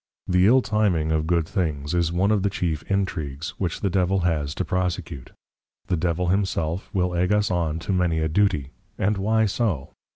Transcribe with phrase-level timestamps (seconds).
[0.33, 4.21] _The Ill Timing of good Things, is One of the chief Intregues, which the Devil
[4.21, 5.29] has to Prosecute.
[5.89, 9.91] The Devil himself, will Egg us on to many a Duty; and why so?